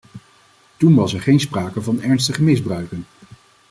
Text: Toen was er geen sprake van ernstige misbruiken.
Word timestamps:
Toen 0.77 0.95
was 0.95 1.13
er 1.13 1.21
geen 1.21 1.39
sprake 1.39 1.81
van 1.81 2.01
ernstige 2.01 2.41
misbruiken. 2.43 3.05